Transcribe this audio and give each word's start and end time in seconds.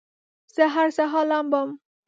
زه 0.55 0.63
هر 0.75 0.87
سهار 0.97 1.25
لامبم 1.31 1.69